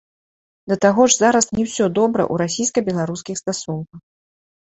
[0.71, 4.01] Да таго ж зараз не ўсё добра ў расійска-беларускіх стасунках.